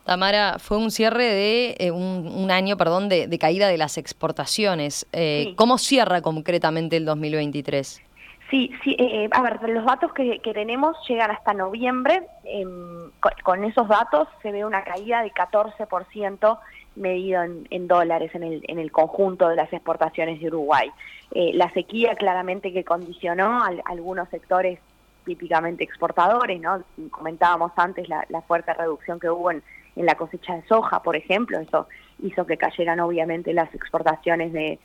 Tamara, 0.03 0.57
fue 0.57 0.77
un 0.77 0.89
cierre 0.89 1.25
de 1.25 1.75
eh, 1.79 1.91
un, 1.91 2.49
año, 2.49 2.77
perdón, 2.77 3.09
de, 3.09 3.37
caída 3.39 3.67
de 3.67 3.77
las 3.77 3.97
exportaciones. 3.97 5.07
¿Cómo 5.55 5.77
cierra 5.77 6.21
concretamente 6.21 6.97
el 6.97 7.05
2023? 7.05 8.01
Sí, 8.49 8.71
sí, 8.83 8.95
eh, 8.97 9.25
eh, 9.25 9.29
a 9.31 9.41
ver, 9.43 9.69
los 9.69 9.85
datos 9.85 10.11
que, 10.13 10.39
tenemos 10.53 10.97
llegan 11.07 11.29
hasta 11.29 11.53
noviembre. 11.53 12.27
Em, 12.45 13.11
con, 13.43 13.63
esos 13.63 13.87
datos 13.87 14.27
se 14.41 14.51
ve 14.51 14.65
una 14.65 14.83
caída 14.83 15.21
de 15.21 15.31
14% 15.31 16.59
medido 16.95 17.43
en, 17.43 17.87
dólares 17.87 18.33
en 18.33 18.43
el, 18.43 18.63
en 18.67 18.79
el 18.79 18.91
conjunto 18.91 19.47
de 19.49 19.55
las 19.55 19.71
exportaciones 19.71 20.39
de 20.39 20.47
Uruguay. 20.47 20.89
Eh, 21.31 21.51
la 21.53 21.69
sequía 21.71 22.15
claramente 22.15 22.73
que 22.73 22.83
condicionó 22.83 23.63
a, 23.63 23.69
algunos 23.85 24.27
sectores 24.29 24.79
típicamente 25.25 25.83
exportadores, 25.83 26.59
¿no? 26.59 26.83
Comentábamos 27.11 27.71
antes 27.75 28.09
la, 28.09 28.25
fuerte 28.47 28.73
reducción 28.73 29.19
que 29.19 29.29
hubo 29.29 29.51
en, 29.51 29.61
en 29.95 30.05
la 30.07 30.15
cosecha 30.15 30.55
de 30.55 30.63
soja, 30.63 31.03
por 31.03 31.15
ejemplo, 31.15 31.59
eso 31.59 31.87
hizo 32.23 32.45
que 32.45 32.57
cayeran 32.57 32.99
obviamente 32.99 33.53
las 33.53 33.73
exportaciones 33.75 34.53
de, 34.53 34.79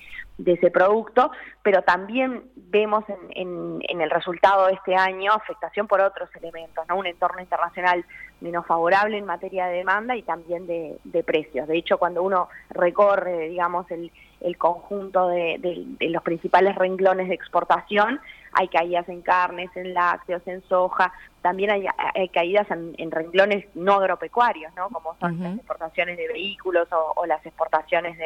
ese 0.45 0.71
producto, 0.71 1.31
pero 1.62 1.83
también 1.83 2.45
vemos 2.57 3.05
en, 3.31 3.81
el 3.88 4.11
resultado 4.11 4.67
de 4.67 4.75
este 4.75 4.97
año 4.97 5.33
afectación 5.33 5.87
por 5.87 6.00
otros 6.00 6.29
elementos, 6.35 6.85
¿no? 6.88 6.97
un 6.97 7.07
entorno 7.07 7.41
internacional 7.41 8.05
menos 8.41 8.67
favorable 8.67 9.17
en 9.17 9.25
materia 9.25 9.67
de 9.67 9.79
demanda 9.79 10.17
y 10.17 10.23
también 10.23 10.67
de, 10.67 11.23
precios. 11.25 11.69
De 11.69 11.79
hecho, 11.79 11.99
cuando 11.99 12.23
uno 12.23 12.49
recorre, 12.71 13.49
digamos, 13.49 13.87
el, 13.91 14.11
conjunto 14.59 15.29
de, 15.29 15.87
los 16.00 16.23
principales 16.23 16.75
renglones 16.75 17.29
de 17.29 17.35
exportación, 17.35 18.21
hay 18.53 18.69
caídas 18.69 19.09
en 19.09 19.23
carnes, 19.23 19.71
en 19.75 19.95
lácteos, 19.95 20.43
en 20.47 20.62
soja, 20.69 21.12
también 21.41 21.71
hay, 21.71 21.87
caídas 22.29 22.67
en, 22.71 23.11
renglones 23.11 23.64
no 23.75 23.95
agropecuarios, 23.95 24.73
¿no? 24.75 24.88
como 24.91 25.17
son 25.19 25.41
las 25.41 25.57
exportaciones 25.57 26.19
de 26.19 26.29
vehículos 26.29 26.88
o, 26.91 27.25
las 27.26 27.45
exportaciones 27.47 28.19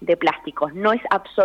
de, 0.00 0.16
plásticos. 0.16 0.74
No 0.74 0.92
es 0.92 1.00
absolutamente 1.10 1.41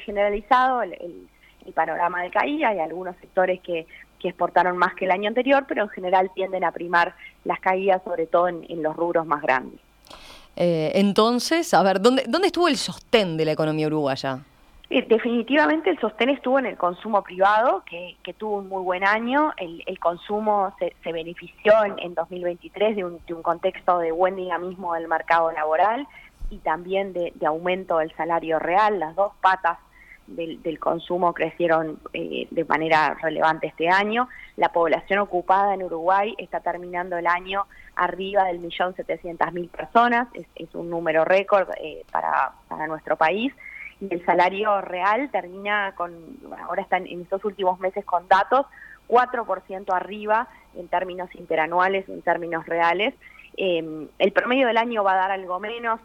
generalizado 0.00 0.82
el, 0.82 1.28
panorama 1.74 2.22
de 2.22 2.30
caída, 2.30 2.68
hay 2.68 2.78
algunos 2.78 3.16
sectores 3.16 3.60
que, 3.60 3.86
exportaron 4.22 4.76
más 4.76 4.92
que 4.96 5.04
el 5.04 5.12
año 5.12 5.28
anterior, 5.28 5.66
pero 5.68 5.84
en 5.84 5.88
general 5.88 6.32
tienden 6.34 6.64
a 6.64 6.72
primar 6.72 7.14
las 7.44 7.60
caídas, 7.60 8.02
sobre 8.02 8.26
todo 8.26 8.48
en, 8.48 8.82
los 8.82 8.96
rubros 8.96 9.24
más 9.24 9.40
grandes. 9.40 9.78
Eh, 10.56 10.90
entonces, 10.96 11.72
a 11.72 11.80
ver, 11.84 12.00
¿dónde, 12.00 12.24
¿dónde 12.26 12.48
estuvo 12.48 12.66
el 12.66 12.76
sostén 12.76 13.36
de 13.36 13.44
la 13.44 13.52
economía 13.52 13.86
uruguaya? 13.86 14.40
Eh, 14.88 15.04
definitivamente 15.08 15.90
el 15.90 15.98
sostén 15.98 16.28
estuvo 16.28 16.60
en 16.60 16.66
el 16.66 16.76
consumo 16.76 17.22
privado, 17.22 17.82
que, 17.84 18.16
tuvo 18.34 18.58
un 18.58 18.68
muy 18.68 18.82
buen 18.82 19.04
año. 19.04 19.52
El, 19.56 19.98
consumo 19.98 20.72
se, 20.78 21.12
benefició 21.12 21.72
en, 21.98 22.14
2023 22.14 22.96
de 22.96 23.04
un, 23.04 23.18
contexto 23.42 23.98
de 23.98 24.12
buen 24.12 24.36
dinamismo 24.36 24.94
del 24.94 25.08
mercado 25.08 25.50
laboral 25.50 26.06
y 26.50 26.58
también 26.58 27.12
de, 27.12 27.32
aumento 27.46 27.98
del 27.98 28.14
salario 28.16 28.58
real. 28.58 28.98
Las 28.98 29.14
dos 29.14 29.32
patas 29.40 29.78
del, 30.26 30.78
consumo 30.78 31.32
crecieron 31.32 31.98
eh, 32.12 32.48
de 32.50 32.64
manera 32.64 33.14
relevante 33.20 33.68
este 33.68 33.88
año. 33.88 34.28
La 34.56 34.70
población 34.70 35.20
ocupada 35.20 35.74
en 35.74 35.82
Uruguay 35.82 36.34
está 36.38 36.60
terminando 36.60 37.16
el 37.16 37.26
año 37.26 37.66
arriba 37.94 38.44
del 38.44 38.58
millón 38.58 38.94
setecientas 38.94 39.52
mil 39.52 39.68
personas. 39.68 40.28
Es, 40.34 40.74
un 40.74 40.90
número 40.90 41.24
récord 41.24 41.68
eh, 41.80 42.04
para, 42.10 42.52
para 42.68 42.86
nuestro 42.86 43.16
país 43.16 43.52
y 44.00 44.12
el 44.12 44.24
salario 44.24 44.80
real 44.80 45.30
termina 45.30 45.94
con, 45.96 46.12
ahora 46.62 46.82
están 46.82 47.06
en 47.06 47.22
estos 47.22 47.44
últimos 47.44 47.80
meses 47.80 48.04
con 48.04 48.28
datos, 48.28 48.66
4% 49.08 49.94
arriba 49.94 50.48
en 50.74 50.88
términos 50.88 51.34
interanuales, 51.34 52.08
en 52.08 52.22
términos 52.22 52.66
reales. 52.66 53.14
Eh, 53.56 54.08
el 54.18 54.32
promedio 54.32 54.66
del 54.66 54.76
año 54.76 55.02
va 55.02 55.14
a 55.14 55.16
dar 55.16 55.30
algo 55.30 55.58
menos, 55.60 56.00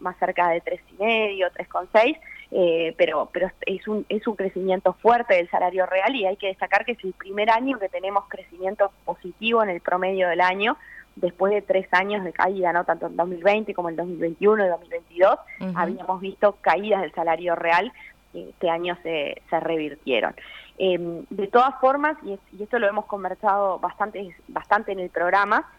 más, 0.00 0.16
cerca 0.18 0.48
de 0.50 0.62
3,5, 0.62 1.50
3,6, 1.52 2.18
eh, 2.50 2.94
pero, 2.96 3.30
pero 3.32 3.50
es, 3.66 3.88
un, 3.88 4.04
es 4.08 4.26
un 4.26 4.36
crecimiento 4.36 4.92
fuerte 4.94 5.34
del 5.34 5.48
salario 5.50 5.86
real 5.86 6.14
y 6.14 6.26
hay 6.26 6.36
que 6.36 6.48
destacar 6.48 6.84
que 6.84 6.92
es 6.92 7.04
el 7.04 7.14
primer 7.14 7.50
año 7.50 7.78
que 7.78 7.88
tenemos 7.88 8.24
crecimiento 8.28 8.92
positivo 9.04 9.62
en 9.62 9.70
el 9.70 9.80
promedio 9.80 10.28
del 10.28 10.40
año 10.40 10.76
después 11.16 11.52
de 11.54 11.62
tres 11.62 11.86
años 11.92 12.24
de 12.24 12.32
caída, 12.32 12.72
no 12.72 12.84
tanto 12.84 13.06
en 13.06 13.16
2020 13.16 13.72
como 13.72 13.88
en 13.88 13.96
2021 13.96 14.66
y 14.66 14.68
2022, 14.68 15.38
habíamos 15.76 16.20
visto 16.20 16.56
caídas 16.60 17.02
del 17.02 17.12
salario 17.12 17.54
real 17.54 17.92
este 18.34 18.70
año 18.70 18.96
se, 19.02 19.40
se 19.48 19.60
revirtieron. 19.60 20.34
Em, 20.78 21.24
de 21.30 21.46
todas 21.46 21.74
formas, 21.80 22.16
y, 22.24 22.38
esto 22.60 22.78
lo 22.78 22.88
hemos 22.88 23.06
conversado 23.06 23.78
bastante, 23.78 24.34
bastante 24.48 24.92
en 24.92 25.00
el 25.00 25.10
programa, 25.10 25.70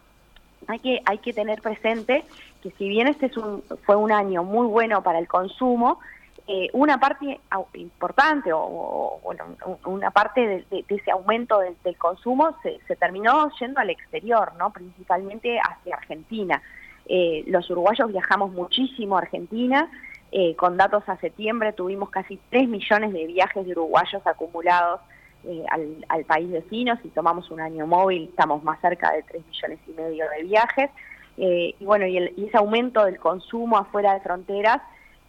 hay 0.67 0.79
que, 0.79 1.01
hay 1.05 1.17
que 1.19 1.34
tener 1.34 1.62
presente 1.62 2.25
que 2.62 2.72
si 2.72 2.89
bien 2.89 3.07
este 3.07 3.27
es 3.27 3.38
un, 3.38 3.63
fue 3.86 3.95
un 3.95 4.12
año 4.12 4.43
muy 4.43 4.67
bueno 4.67 5.03
para 5.03 5.19
el 5.19 5.27
consumo, 5.27 6.00
eh, 6.48 6.69
una 6.74 7.00
parte 7.00 7.39
importante 7.74 8.51
o, 8.53 9.19
bueno, 9.24 9.45
una 9.86 10.12
parte 10.12 10.65
de, 10.69 10.86
ese 10.88 11.10
aumento 11.10 11.60
del, 11.60 11.98
consumo 11.98 12.55
se, 12.62 12.95
terminó 12.98 13.50
yendo 13.60 13.79
al 13.79 13.89
exterior, 13.89 14.53
¿no? 14.60 14.72
principalmente 14.72 15.60
hacia 15.60 15.95
Argentina. 15.95 16.62
Eh, 17.07 17.43
los 17.48 17.69
uruguayos 17.72 18.12
viajamos 18.12 18.51
muchísimo 18.51 19.15
a 19.15 19.22
Argentina, 19.22 19.89
eh, 20.31 20.55
con 20.55 20.77
datos 20.77 21.07
a 21.07 21.17
septiembre 21.17 21.74
tuvimos 21.74 22.10
casi 22.10 22.39
3 22.50 22.67
millones 22.67 23.13
de 23.13 23.25
viajes 23.25 23.65
de 23.65 23.72
uruguayos 23.72 24.25
acumulados 24.27 25.01
al, 26.10 26.25
país 26.25 26.52
vecino, 26.52 26.98
si 27.02 27.10
tomamos 27.10 27.52
un 27.52 27.62
año 27.62 27.86
móvil 27.88 28.30
estamos 28.30 28.64
más 28.64 28.80
cerca 28.82 29.12
de 29.12 29.24
3 29.24 29.44
millones 29.46 29.80
y 29.88 29.92
medio 29.92 30.25
de 30.30 30.44
viajes. 30.44 30.90
y 31.38 31.86
bueno, 31.86 32.06
y, 32.08 32.18
y 32.38 32.46
ese 32.48 32.58
aumento 32.58 33.06
del 33.06 33.20
consumo 33.20 33.78
afuera 33.78 34.14
de 34.14 34.22
fronteras 34.22 34.82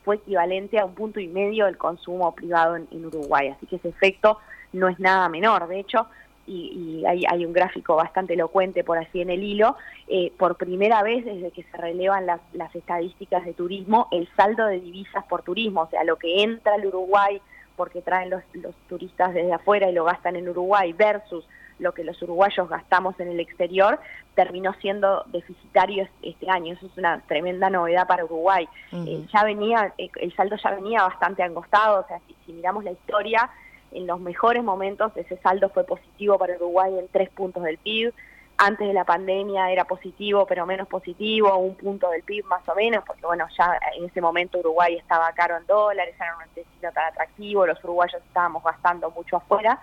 fue 0.07 0.15
equivalente 0.15 0.79
a 0.79 0.85
un 0.85 0.95
punto 0.95 1.19
y 1.19 1.27
medio 1.27 1.67
del 1.67 1.77
consumo 1.77 2.33
privado 2.33 2.77
en, 2.77 3.05
Uruguay. 3.05 3.49
Así 3.49 3.67
que 3.67 3.75
ese 3.77 3.89
efecto 3.89 4.39
no 4.73 4.89
es 4.89 5.01
nada 5.01 5.29
menor. 5.29 5.67
De 5.67 5.81
hecho, 5.81 6.07
y, 6.47 7.05
hay, 7.05 7.45
un 7.45 7.53
gráfico 7.53 7.97
bastante 7.97 8.35
elocuente 8.35 8.85
por 8.85 8.99
así 8.99 9.21
en 9.21 9.31
el 9.31 9.43
hilo, 9.43 9.77
eh, 10.07 10.33
por 10.39 10.55
primera 10.55 11.03
vez 11.03 11.25
desde 11.25 11.51
que 11.51 11.65
se 11.65 11.77
relevan 11.77 12.25
las, 12.25 12.41
estadísticas 12.73 13.45
de 13.45 13.53
turismo, 13.53 14.07
el 14.13 14.29
saldo 14.37 14.67
de 14.67 14.79
divisas 14.79 15.25
por 15.25 15.43
turismo, 15.43 15.83
o 15.83 15.91
sea, 15.91 16.05
lo 16.05 16.15
que 16.17 16.45
entra 16.45 16.75
al 16.75 16.87
Uruguay 16.87 17.43
porque 17.77 18.03
traen 18.03 18.31
los, 18.31 18.43
los 18.55 18.75
turistas 18.89 19.35
desde 19.35 19.53
afuera 19.53 19.89
y 19.89 19.93
lo 19.93 20.05
gastan 20.05 20.37
en 20.37 20.49
Uruguay 20.49 20.93
versus 20.93 21.47
lo 21.79 21.93
que 21.93 22.05
los 22.05 22.21
uruguayos 22.23 22.69
gastamos 22.69 23.19
en 23.21 23.29
el 23.29 23.41
exterior 23.41 23.99
terminó 24.35 24.73
siendo 24.75 25.25
deficitario 25.27 26.09
este 26.23 26.49
año. 26.51 26.75
Eso 26.75 26.87
es 26.87 26.97
una 26.97 27.21
tremenda 27.27 27.71
novedad 27.71 28.07
para 28.07 28.25
Uruguay. 28.25 28.69
Eh, 28.93 29.27
ya 29.33 29.45
venía, 29.45 29.93
eh, 29.99 30.11
el 30.21 30.35
saldo 30.35 30.57
ya 30.57 30.71
venía 30.71 31.03
bastante 31.03 31.43
angostado, 31.43 32.01
o 32.01 32.07
sea, 32.07 32.21
si, 32.45 32.53
miramos 32.53 32.85
la 32.85 32.93
historia, 32.93 33.51
en 33.93 34.07
los 34.07 34.21
mejores 34.21 34.63
momentos 34.63 35.13
ese 35.17 35.37
saldo 35.39 35.69
fue 35.71 35.85
positivo 35.85 36.39
para 36.39 36.57
Uruguay 36.57 36.99
en 36.99 37.09
tres 37.09 37.31
puntos 37.31 37.63
del 37.63 37.79
PIB. 37.79 38.13
Antes 38.59 38.89
de 38.89 38.95
la 38.95 39.05
pandemia 39.05 39.71
era 39.71 39.85
positivo, 39.85 40.47
pero 40.47 40.65
menos 40.65 40.89
positivo, 40.89 41.57
un 41.59 41.75
punto 41.75 42.09
del 42.11 42.23
PIB 42.23 42.47
más 42.47 42.67
o 42.69 42.75
menos, 42.75 43.05
porque 43.07 43.27
bueno, 43.27 43.47
ya 43.57 43.79
en 43.97 44.05
ese 44.07 44.21
momento 44.21 44.59
Uruguay 44.59 44.97
estaba 44.97 45.31
caro 45.33 45.57
en 45.59 45.67
dólares, 45.67 46.15
era 46.19 46.37
un 46.37 46.55
destino 46.55 46.91
tan 46.93 47.05
atractivo, 47.13 47.67
los 47.67 47.83
uruguayos 47.85 48.23
estábamos 48.23 48.65
gastando 48.65 49.11
mucho 49.11 49.37
afuera 49.37 49.79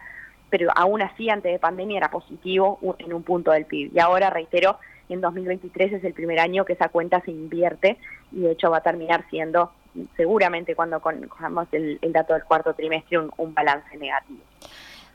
pero 0.53 0.69
aún 0.75 1.01
así 1.01 1.31
antes 1.31 1.51
de 1.51 1.57
pandemia 1.57 1.97
era 1.97 2.11
positivo 2.11 2.77
en 2.99 3.11
un 3.11 3.23
punto 3.23 3.49
del 3.49 3.65
PIB. 3.65 3.91
Y 3.91 3.99
ahora, 3.99 4.29
reitero, 4.29 4.77
en 5.09 5.19
2023 5.19 5.93
es 5.93 6.03
el 6.03 6.13
primer 6.13 6.39
año 6.39 6.63
que 6.63 6.73
esa 6.73 6.89
cuenta 6.89 7.21
se 7.21 7.31
invierte 7.31 7.97
y 8.31 8.41
de 8.41 8.51
hecho 8.51 8.69
va 8.69 8.77
a 8.77 8.81
terminar 8.81 9.25
siendo 9.31 9.71
seguramente 10.15 10.75
cuando 10.75 10.99
cojamos 10.99 11.67
el, 11.71 11.99
dato 12.03 12.33
del 12.33 12.43
cuarto 12.43 12.75
trimestre 12.75 13.17
un, 13.17 13.53
balance 13.55 13.97
negativo. 13.97 14.41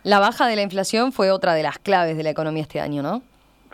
La 0.03 0.19
baja 0.19 0.49
de 0.49 0.57
la 0.57 0.62
inflación 0.62 1.12
fue 1.12 1.31
otra 1.31 1.55
de 1.55 1.62
las 1.62 1.79
claves 1.79 2.17
de 2.17 2.25
la 2.25 2.31
economía 2.31 2.62
este 2.62 2.81
año, 2.81 3.03
¿no? 3.03 3.23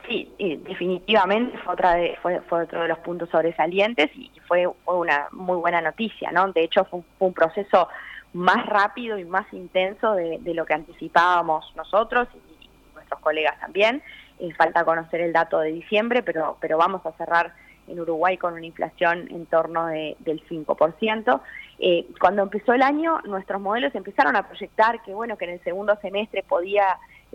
Sí, 0.07 0.31
definitivamente 0.39 1.57
fue, 1.59 1.75
otra 1.75 1.95
de, 1.95 2.17
fue, 2.21 2.39
otro 2.39 2.83
de 2.83 2.89
los 2.89 2.99
puntos 2.99 3.31
sobresalientes 3.31 4.11
y 4.15 4.31
fue, 4.47 4.69
una 4.87 5.29
muy 5.33 5.57
buena 5.57 5.81
noticia, 5.81 6.31
¿no? 6.31 6.53
De 6.53 6.63
hecho 6.63 6.85
fue 6.85 7.01
un 7.21 7.33
proceso 7.33 7.89
más 8.35 8.67
rápido 8.67 9.19
y 9.19 9.25
más 9.25 9.51
intenso 9.53 10.13
de, 10.15 10.41
lo 10.45 10.67
que 10.67 10.75
anticipábamos 10.75 11.73
nosotros 11.77 12.29
y, 12.35 12.69
nuestros 12.95 13.21
colegas 13.21 13.59
también. 13.61 14.03
Eh, 14.41 14.53
falta 14.55 14.85
conocer 14.85 15.21
el 15.21 15.33
dato 15.33 15.61
de 15.61 15.73
diciembre, 15.73 16.23
pero, 16.23 16.59
pero 16.61 16.77
vamos 16.77 17.05
a 17.07 17.13
cerrar 17.13 17.55
en 17.87 18.01
Uruguay 18.01 18.37
con 18.37 18.55
una 18.55 18.67
inflación 18.67 19.29
en 19.31 19.47
torno 19.47 19.87
de, 19.87 20.17
del 20.21 20.43
5%. 20.49 21.41
Eh, 21.79 22.07
cuando 22.21 22.43
empezó 22.43 22.73
el 22.73 22.83
año, 22.83 23.21
nuestros 23.25 23.61
modelos 23.61 23.95
empezaron 23.95 24.37
a 24.37 24.47
proyectar 24.47 25.03
que, 25.03 25.15
bueno, 25.15 25.37
que 25.37 25.45
en 25.45 25.53
el 25.53 25.65
segundo 25.65 25.97
semestre 26.01 26.43
podía, 26.43 26.85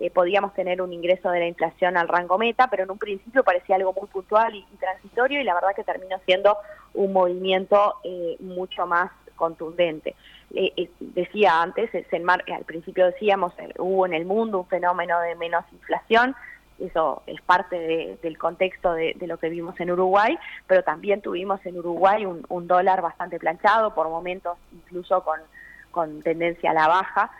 eh, 0.00 0.10
podíamos 0.10 0.54
tener 0.54 0.82
un 0.82 0.92
ingreso 0.92 1.30
de 1.30 1.40
la 1.40 1.46
inflación 1.46 1.96
al 1.96 2.08
rango 2.08 2.38
meta, 2.38 2.68
pero 2.68 2.84
en 2.84 2.90
un 2.90 2.98
principio 2.98 3.44
parecía 3.44 3.76
algo 3.76 3.92
muy 3.92 4.08
puntual 4.08 4.54
y, 4.54 4.64
transitorio 4.78 5.40
y 5.40 5.44
la 5.44 5.54
verdad 5.54 5.74
que 5.76 5.84
terminó 5.84 6.18
siendo 6.24 6.56
un 6.94 7.12
movimiento 7.12 7.96
mucho 8.40 8.86
más 8.86 9.10
contundente. 9.40 10.14
Eh, 10.52 10.72
eh, 10.76 10.90
decía 10.98 11.62
antes, 11.62 11.90
al 11.94 12.64
principio 12.64 13.06
decíamos, 13.06 13.52
eh, 13.58 13.72
hubo 13.78 14.04
en 14.04 14.14
el 14.14 14.24
mundo 14.24 14.58
un 14.58 14.66
fenómeno 14.66 15.18
de 15.20 15.36
menos 15.36 15.64
inflación, 15.72 16.34
eso 16.78 17.22
es 17.26 17.40
parte 17.42 18.18
del 18.22 18.38
contexto 18.38 18.94
de, 18.94 19.14
lo 19.26 19.38
que 19.38 19.48
vimos 19.48 19.78
en 19.80 19.90
Uruguay, 19.90 20.38
pero 20.66 20.82
también 20.82 21.20
tuvimos 21.20 21.64
en 21.66 21.78
Uruguay 21.78 22.26
un, 22.26 22.66
dólar 22.66 23.00
bastante 23.00 23.38
planchado, 23.38 23.94
por 23.94 24.08
momentos 24.08 24.56
incluso 24.72 25.24
con, 25.92 26.22
tendencia 26.22 26.70
a 26.70 26.74
la 26.74 26.88
baja, 26.88 27.30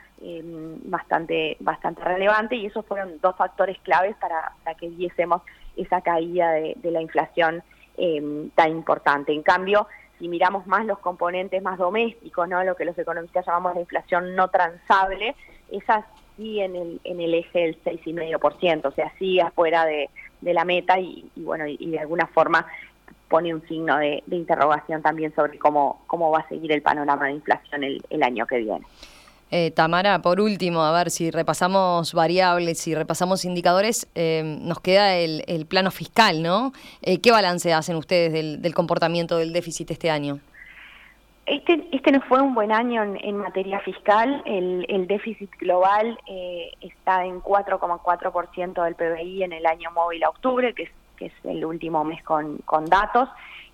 bastante, 0.85 1.57
bastante 1.61 2.03
relevante, 2.05 2.57
y 2.57 2.67
esos 2.67 2.85
fueron 2.85 3.19
dos 3.21 3.37
factores 3.37 3.79
claves 3.81 4.17
para, 4.17 4.53
que 4.79 4.89
viésemos 4.89 5.43
esa 5.77 6.00
caída 6.03 6.53
de, 6.53 6.77
la 6.91 7.00
inflación 7.00 7.62
em, 7.97 8.50
tan 8.50 8.71
importante. 8.71 9.33
En 9.33 9.43
cambio, 9.43 9.87
si 10.19 10.29
miramos 10.29 10.67
más 10.67 10.85
los 10.85 10.99
componentes 10.99 11.62
más 11.62 11.79
domésticos, 11.79 12.49
¿no? 12.49 12.62
lo 12.62 12.77
que 12.77 12.85
los 12.85 12.97
economistas 12.99 13.47
llamamos 13.47 13.75
la 13.75 13.81
inflación 13.81 14.37
no 14.37 14.49
transable, 14.49 15.35
esa 15.71 16.07
sí 16.37 16.61
en 16.61 16.77
el, 16.77 17.00
en 17.05 17.21
el 17.21 17.35
eje 17.35 17.61
del 17.61 17.83
6,5%, 17.83 18.87
o 18.87 18.91
sea, 18.91 19.12
sí 19.19 19.41
afuera 19.41 19.87
de, 19.87 20.11
la 20.43 20.65
meta 20.65 20.99
y, 20.99 21.31
bueno, 21.37 21.67
y, 21.67 21.91
de 21.91 21.99
alguna 21.99 22.27
forma 22.27 22.67
pone 23.29 23.55
un 23.55 23.67
signo 23.69 23.97
de, 23.99 24.23
interrogación 24.31 25.03
también 25.03 25.35
sobre 25.35 25.59
cómo, 25.59 26.03
cómo 26.07 26.31
va 26.31 26.41
a 26.41 26.49
seguir 26.49 26.73
el 26.73 26.83
panorama 26.83 27.27
de 27.27 27.33
inflación 27.33 27.85
el 27.85 28.23
año 28.23 28.47
que 28.47 28.59
viene. 28.59 28.85
Eh, 29.52 29.73
Tamara, 29.73 30.23
por 30.23 30.40
último, 30.40 30.83
a 30.83 30.92
ver 30.92 31.11
si 31.11 31.30
repasamos 31.30 32.14
variables, 32.14 32.78
si 32.78 32.95
repasamos 32.95 33.45
indicadores, 33.45 34.09
eh, 34.14 34.42
nos 34.45 34.80
queda 34.80 35.16
el, 35.16 35.66
plano 35.69 35.90
fiscal, 35.90 36.42
¿no? 36.42 36.73
Eh, 37.02 37.21
¿Qué 37.21 37.33
balance 37.33 37.73
hacen 37.73 37.97
ustedes 37.97 38.33
del, 38.33 38.75
comportamiento 38.75 39.37
del 39.37 39.52
déficit 39.52 39.90
este 39.90 40.11
año? 40.11 40.38
Este, 41.47 41.85
este 41.90 42.12
no 42.12 42.21
fue 42.23 42.40
un 42.40 42.54
buen 42.54 42.71
año 42.71 43.02
en, 43.02 43.37
materia 43.37 43.80
fiscal. 43.80 44.40
El, 44.47 45.07
déficit 45.09 45.50
global 45.59 46.16
está 46.80 47.25
en 47.25 47.40
4,4% 47.42 48.85
del 48.85 48.95
PBI 48.95 49.42
en 49.42 49.52
el 49.52 49.66
año 49.66 49.90
móvil 49.90 50.23
a 50.23 50.28
octubre, 50.28 50.73
que 50.75 50.85
es, 50.85 50.90
que 51.16 51.26
es 51.26 51.33
el 51.42 51.64
último 51.64 52.04
mes 52.04 52.23
con, 52.23 52.59
con 52.59 52.85
datos. 52.85 53.28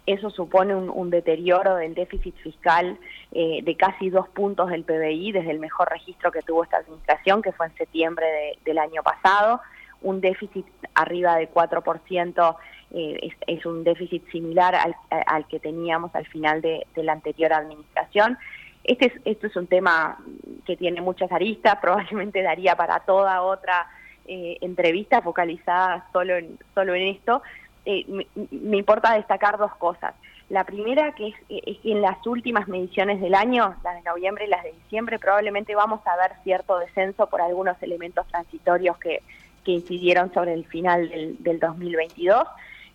Eso 0.06 0.30
supone 0.30 0.74
un, 0.76 1.10
deterioro 1.10 1.74
del 1.74 1.94
déficit 1.94 2.36
fiscal 2.36 2.96
eh, 3.32 3.60
de 3.64 3.76
casi 3.76 4.08
dos 4.08 4.28
puntos 4.28 4.70
del 4.70 4.84
PBI 4.84 5.32
desde 5.32 5.50
el 5.50 5.58
mejor 5.58 5.90
registro 5.90 6.30
que 6.30 6.42
tuvo 6.42 6.62
esta 6.62 6.76
administración, 6.78 7.42
que 7.42 7.50
fue 7.50 7.66
en 7.66 7.74
septiembre 7.74 8.56
del 8.64 8.78
año 8.78 9.02
pasado. 9.02 9.60
Un 10.02 10.20
déficit 10.20 10.64
arriba 10.94 11.34
de 11.36 11.50
4% 11.52 12.56
eh, 12.92 13.32
es, 13.48 13.66
un 13.66 13.82
déficit 13.82 14.30
similar 14.30 14.76
al, 15.10 15.46
que 15.48 15.58
teníamos 15.58 16.14
al 16.14 16.26
final 16.26 16.62
de, 16.62 16.86
la 16.94 17.12
anterior 17.12 17.52
administración. 17.52 18.38
Este 18.84 19.06
es, 19.06 19.12
esto 19.24 19.48
es 19.48 19.56
un 19.56 19.66
tema 19.66 20.18
que 20.64 20.76
tiene 20.76 21.00
muchas 21.00 21.32
aristas, 21.32 21.78
probablemente 21.82 22.42
daría 22.42 22.76
para 22.76 23.00
toda 23.00 23.42
otra 23.42 23.88
eh, 24.28 24.58
entrevista 24.60 25.20
focalizada 25.20 26.06
solo 26.12 26.36
en, 26.36 26.58
solo 26.74 26.94
en 26.94 27.08
esto, 27.08 27.42
eh, 27.86 28.04
me, 28.50 28.76
importa 28.76 29.14
destacar 29.14 29.58
dos 29.58 29.74
cosas. 29.76 30.14
La 30.48 30.64
primera, 30.64 31.12
que 31.12 31.28
es, 31.28 31.34
que 31.48 31.92
en 31.92 32.02
las 32.02 32.24
últimas 32.26 32.66
mediciones 32.66 33.20
del 33.20 33.34
año, 33.34 33.76
las 33.84 33.94
de 33.94 34.02
noviembre 34.02 34.44
y 34.44 34.48
las 34.48 34.64
de 34.64 34.72
diciembre, 34.72 35.18
probablemente 35.20 35.74
vamos 35.74 36.00
a 36.04 36.16
ver 36.16 36.32
cierto 36.42 36.78
descenso 36.78 37.28
por 37.28 37.40
algunos 37.40 37.80
elementos 37.82 38.26
transitorios 38.26 38.98
que, 38.98 39.22
incidieron 39.68 40.32
sobre 40.32 40.54
el 40.54 40.64
final 40.64 41.08
del, 41.08 41.58
2022. 41.58 42.46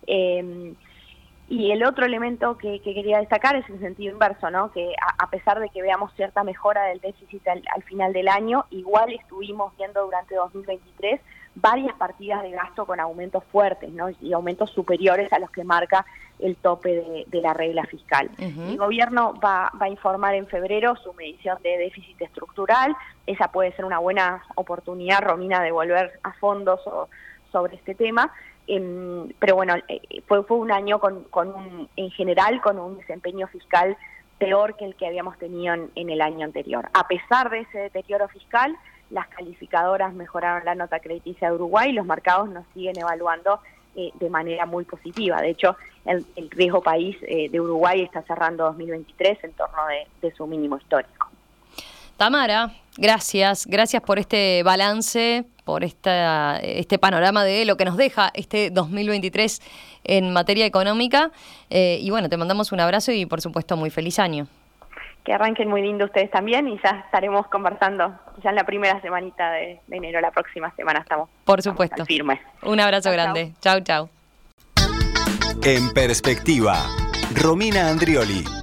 Eh, 0.06 0.72
y 1.48 1.70
el 1.70 1.84
otro 1.84 2.06
elemento 2.06 2.56
que, 2.56 2.80
quería 2.80 3.18
destacar 3.18 3.56
es 3.56 3.68
el 3.68 3.78
sentido 3.78 4.14
inverso, 4.14 4.50
¿no? 4.50 4.72
que 4.72 4.94
a, 5.18 5.28
pesar 5.28 5.60
de 5.60 5.68
que 5.68 5.82
veamos 5.82 6.10
cierta 6.14 6.42
mejora 6.44 6.84
del 6.84 7.00
déficit 7.00 7.46
al, 7.46 7.62
al 7.74 7.82
final 7.82 8.14
del 8.14 8.28
año, 8.28 8.64
igual 8.70 9.12
estuvimos 9.12 9.76
viendo 9.76 10.02
durante 10.02 10.34
2023 10.34 11.20
varias 11.54 11.94
partidas 11.96 12.42
de 12.42 12.50
gasto 12.50 12.86
con 12.86 12.98
aumentos 13.00 13.44
fuertes 13.52 13.90
¿no? 13.92 14.08
y 14.20 14.32
aumentos 14.32 14.70
superiores 14.70 15.32
a 15.32 15.38
los 15.38 15.50
que 15.50 15.64
marca 15.64 16.06
el 16.38 16.56
tope 16.56 17.24
de, 17.30 17.40
la 17.40 17.52
regla 17.52 17.84
fiscal. 17.84 18.30
El 18.38 18.76
gobierno 18.76 19.34
va, 19.34 19.70
va, 19.80 19.86
a 19.86 19.88
informar 19.88 20.34
en 20.34 20.46
febrero 20.46 20.96
su 20.96 21.12
medición 21.12 21.58
de 21.62 21.78
déficit 21.78 22.20
estructural. 22.20 22.96
Esa 23.26 23.48
puede 23.48 23.72
ser 23.72 23.84
una 23.84 23.98
buena 23.98 24.42
oportunidad, 24.56 25.20
Romina, 25.20 25.62
de 25.62 25.70
volver 25.70 26.18
a 26.22 26.32
fondos 26.34 26.80
sobre 27.52 27.76
este 27.76 27.94
tema. 27.94 28.32
Em, 28.66 29.28
pero 29.38 29.54
bueno, 29.56 29.74
eh, 29.88 30.00
fue, 30.26 30.42
fue 30.44 30.56
un 30.56 30.72
año 30.72 30.98
con, 30.98 31.24
con 31.24 31.88
en 31.96 32.10
general 32.10 32.60
con 32.60 32.78
un 32.78 32.96
desempeño 32.96 33.46
fiscal 33.48 33.96
peor 34.38 34.76
que 34.76 34.84
el 34.84 34.96
que 34.96 35.06
habíamos 35.06 35.38
tenido 35.38 35.74
en 35.94 36.10
el 36.10 36.20
año 36.20 36.44
anterior. 36.44 36.88
A 36.94 37.06
pesar 37.06 37.50
de 37.50 37.60
ese 37.60 37.78
deterioro 37.78 38.26
fiscal, 38.28 38.76
las 39.12 39.28
calificadoras 39.28 40.14
mejoraron 40.14 40.64
la 40.64 40.74
nota 40.74 40.98
crediticia 40.98 41.48
de 41.48 41.54
Uruguay 41.54 41.90
y 41.90 41.92
los 41.92 42.06
mercados 42.06 42.48
nos 42.48 42.64
siguen 42.74 42.98
evaluando 42.98 43.60
eh, 43.94 44.10
de 44.18 44.30
manera 44.30 44.64
muy 44.64 44.84
positiva. 44.84 45.40
De 45.40 45.50
hecho, 45.50 45.76
el, 46.06 46.24
riesgo 46.50 46.82
país 46.82 47.16
eh, 47.22 47.50
de 47.50 47.60
Uruguay 47.60 48.00
está 48.00 48.22
cerrando 48.22 48.64
2023 48.64 49.44
en 49.44 49.52
torno 49.52 49.82
de, 50.20 50.34
su 50.34 50.46
mínimo 50.46 50.78
histórico. 50.78 51.28
Tamara, 52.16 52.72
gracias, 52.96 53.66
gracias 53.66 54.02
por 54.02 54.18
este 54.18 54.62
balance, 54.62 55.44
por 55.64 55.84
esta, 55.84 56.58
este 56.60 56.98
panorama 56.98 57.44
de 57.44 57.64
lo 57.64 57.76
que 57.76 57.84
nos 57.84 57.96
deja 57.96 58.30
este 58.34 58.70
2023 58.70 59.60
en 60.04 60.32
materia 60.32 60.64
económica. 60.64 61.30
Eh, 61.68 61.98
y 62.00 62.08
bueno, 62.10 62.30
te 62.30 62.36
mandamos 62.38 62.72
un 62.72 62.80
abrazo 62.80 63.12
y 63.12 63.26
por 63.26 63.42
supuesto 63.42 63.76
muy 63.76 63.90
feliz 63.90 64.18
año 64.18 64.46
que 65.24 65.32
arranquen 65.32 65.68
muy 65.68 65.82
lindo 65.82 66.06
ustedes 66.06 66.30
también 66.30 66.68
y 66.68 66.78
ya 66.82 67.02
estaremos 67.04 67.46
conversando 67.46 68.14
ya 68.42 68.50
en 68.50 68.56
la 68.56 68.64
primera 68.64 69.00
semanita 69.00 69.52
de, 69.52 69.80
enero, 69.90 70.20
la 70.20 70.30
próxima 70.30 70.74
semana 70.74 71.00
estamos. 71.00 71.28
Por 71.44 71.62
supuesto. 71.62 72.04
Firmes. 72.04 72.40
Un 72.62 72.80
abrazo 72.80 73.10
grande. 73.12 73.52
Chau, 73.60 73.80
chau. 73.80 74.08
En 75.62 75.92
perspectiva, 75.92 76.74
Romina 77.34 77.88
Andrioli. 77.88 78.61